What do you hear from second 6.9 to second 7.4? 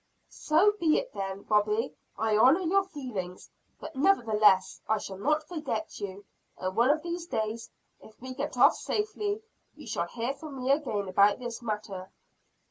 these